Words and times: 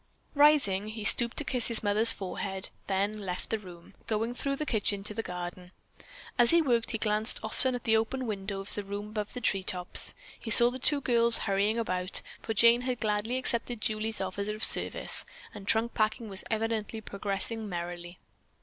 Rising, 0.33 0.87
he 0.87 1.03
stooped 1.03 1.37
to 1.37 1.43
kiss 1.43 1.67
his 1.67 1.83
mother's 1.83 2.11
forehead, 2.11 2.71
then 2.87 3.15
left 3.19 3.51
the 3.51 3.59
room, 3.59 3.93
going 4.07 4.33
through 4.33 4.55
the 4.55 4.65
kitchen 4.65 5.03
to 5.03 5.13
the 5.13 5.21
garden. 5.21 5.73
As 6.39 6.49
he 6.49 6.59
worked 6.59 6.89
he 6.89 6.97
glanced 6.97 7.39
often 7.43 7.75
at 7.75 7.83
the 7.83 7.95
open 7.95 8.25
windows 8.25 8.69
of 8.69 8.73
the 8.73 8.83
room 8.83 9.09
above 9.09 9.33
the 9.35 9.41
tree 9.41 9.61
tops. 9.61 10.15
He 10.39 10.49
saw 10.49 10.71
the 10.71 10.79
two 10.79 11.01
girls 11.01 11.37
hurrying 11.45 11.77
about, 11.77 12.23
for 12.41 12.55
Jane 12.55 12.81
had 12.81 12.99
gladly 12.99 13.37
accepted 13.37 13.79
Julie's 13.79 14.19
offer 14.21 14.41
of 14.55 14.63
service, 14.63 15.23
and 15.53 15.67
the 15.67 15.69
trunk 15.69 15.93
packing 15.93 16.29
was 16.29 16.43
evidently 16.49 16.99
progressing 16.99 17.69
merrily. 17.69 18.17